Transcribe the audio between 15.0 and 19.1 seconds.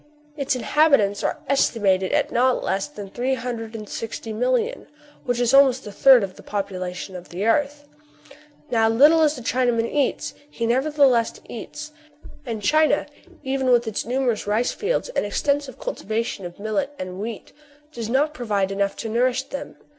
and extensive cultivation of millet and wheat, does not provide enough to